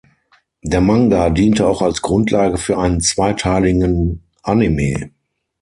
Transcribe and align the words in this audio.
Der 0.63 0.81
Manga 0.81 1.29
diente 1.29 1.67
auch 1.67 1.83
als 1.83 2.01
Grundlage 2.01 2.57
für 2.57 2.79
einen 2.79 3.01
zweiteiligen 3.01 4.23
Anime. 4.41 5.11